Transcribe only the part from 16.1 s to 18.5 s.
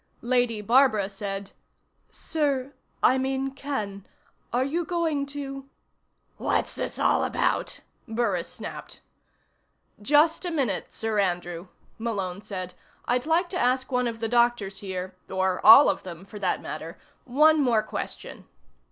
for that matter one more question."